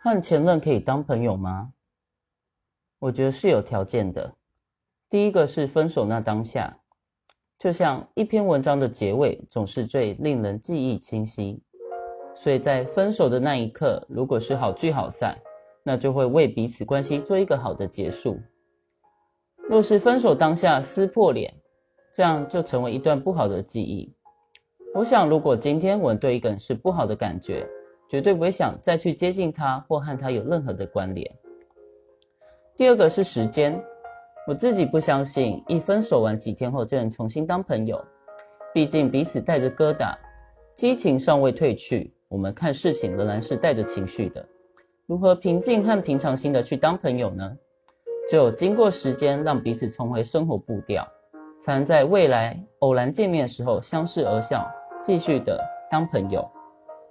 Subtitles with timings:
[0.00, 1.72] 和前任可以当朋友吗？
[3.00, 4.32] 我觉得是有条件的。
[5.10, 6.78] 第一个是分手那当下，
[7.58, 11.60] 就像一篇文章的结尾总是最令人记忆清晰，
[12.36, 15.36] 所以在分手的那一刻，如果是好聚好散，
[15.82, 18.40] 那就会为彼此关系做一个好的结束。
[19.68, 21.52] 若是分手当下撕破脸，
[22.14, 24.14] 这样就成为一段不好的记忆。
[24.94, 27.68] 我想，如果今天我对一个人是不好的感觉，
[28.08, 31.30] 绝对不会想再去接近他或和他有任何的关联。
[32.74, 33.78] 第二个是时间，
[34.46, 38.02] 我自己不相信一分手完几天后就能重新当朋友，
[38.72, 40.14] 毕竟彼此带着疙瘩，
[40.74, 44.44] 激情尚未褪去，我们看事情仍然是带着情绪的。
[45.06, 47.56] 如何平静和平常心的去当朋友呢？
[48.28, 51.06] 只有经过时间让彼此重回生活步调，
[51.60, 54.70] 才能在未来偶然见面的时候相视而笑，
[55.02, 55.58] 继续的
[55.90, 56.46] 当朋友。